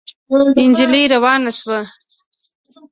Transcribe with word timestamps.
نجلۍ 0.67 1.03
روانه 1.13 1.51
شوه. 1.59 1.79